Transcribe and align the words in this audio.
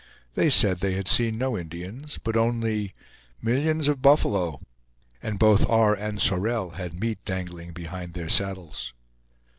They 0.33 0.49
said 0.49 0.79
they 0.79 0.93
had 0.95 1.07
seen 1.07 1.37
no 1.37 1.55
Indians, 1.55 2.17
but 2.23 2.35
only 2.35 2.95
"millions 3.39 3.87
of 3.87 4.01
buffalo"; 4.01 4.59
and 5.21 5.37
both 5.37 5.63
R. 5.69 5.93
and 5.93 6.19
Sorel 6.19 6.71
had 6.71 6.99
meat 6.99 7.23
dangling 7.23 7.71
behind 7.71 8.13
their 8.15 8.27
saddles. 8.27 8.93